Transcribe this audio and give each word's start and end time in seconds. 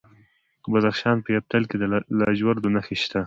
د 0.63 0.65
بدخشان 0.73 1.17
په 1.21 1.29
یفتل 1.37 1.63
کې 1.69 1.75
د 1.79 1.83
لاجوردو 2.19 2.73
نښې 2.75 2.95
شته. 3.03 3.19